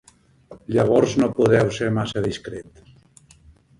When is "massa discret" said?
2.01-2.85